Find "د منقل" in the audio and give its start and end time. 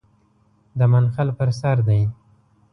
0.77-1.27